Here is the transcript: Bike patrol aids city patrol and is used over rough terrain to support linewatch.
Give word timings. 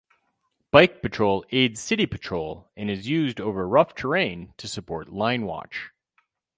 Bike 0.71 1.03
patrol 1.03 1.45
aids 1.51 1.79
city 1.79 2.07
patrol 2.07 2.71
and 2.75 2.89
is 2.89 3.07
used 3.07 3.39
over 3.39 3.67
rough 3.67 3.93
terrain 3.93 4.51
to 4.57 4.67
support 4.67 5.09
linewatch. 5.09 5.89